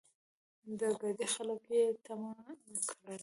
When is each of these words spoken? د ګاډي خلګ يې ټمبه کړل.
د 0.79 0.81
ګاډي 0.99 1.27
خلګ 1.33 1.63
يې 1.75 1.83
ټمبه 2.03 2.53
کړل. 2.89 3.19